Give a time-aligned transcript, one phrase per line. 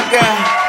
[0.00, 0.59] rocker.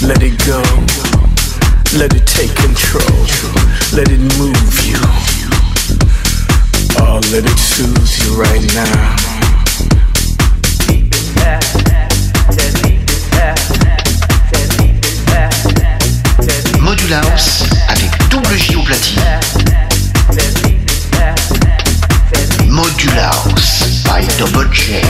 [0.00, 0.62] Let it go.
[1.98, 3.26] Let it take control.
[3.92, 4.98] Let it move you.
[7.00, 9.16] Oh, let it soothe you right now.
[16.80, 19.20] Modul House avec double J au platine.
[22.68, 25.02] Modul House by Double J.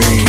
[0.00, 0.23] dream.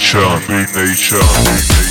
[0.00, 1.89] Nation, Nation, Nation.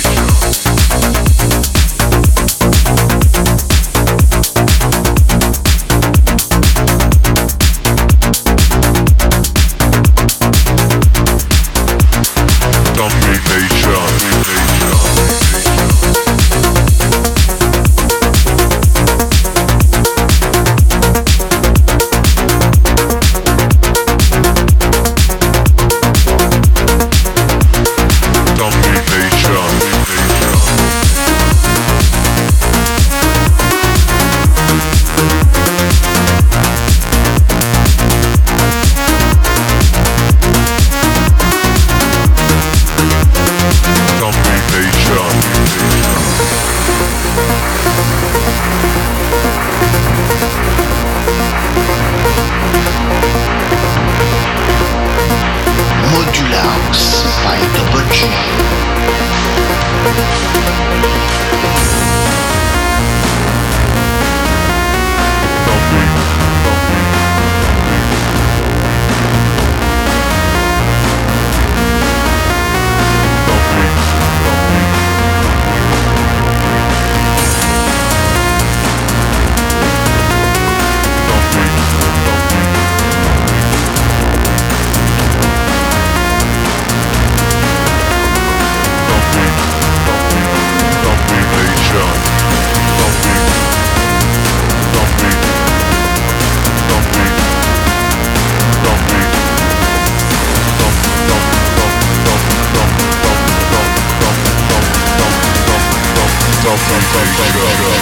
[107.12, 107.99] Par Double J